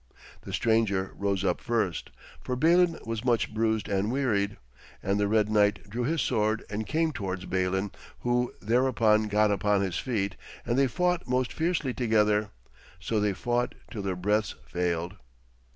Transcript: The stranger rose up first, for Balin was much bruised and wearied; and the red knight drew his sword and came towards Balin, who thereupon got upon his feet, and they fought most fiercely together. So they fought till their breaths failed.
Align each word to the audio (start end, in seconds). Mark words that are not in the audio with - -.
The 0.41 0.51
stranger 0.51 1.11
rose 1.13 1.43
up 1.45 1.61
first, 1.61 2.09
for 2.43 2.55
Balin 2.55 2.97
was 3.05 3.23
much 3.23 3.53
bruised 3.53 3.87
and 3.87 4.11
wearied; 4.11 4.57
and 5.03 5.19
the 5.19 5.27
red 5.27 5.47
knight 5.47 5.87
drew 5.91 6.05
his 6.05 6.23
sword 6.23 6.63
and 6.71 6.87
came 6.87 7.11
towards 7.11 7.45
Balin, 7.45 7.91
who 8.21 8.51
thereupon 8.59 9.27
got 9.27 9.51
upon 9.51 9.81
his 9.81 9.99
feet, 9.99 10.35
and 10.65 10.75
they 10.75 10.87
fought 10.87 11.27
most 11.27 11.53
fiercely 11.53 11.93
together. 11.93 12.49
So 12.99 13.19
they 13.19 13.33
fought 13.33 13.75
till 13.91 14.01
their 14.01 14.15
breaths 14.15 14.55
failed. 14.65 15.17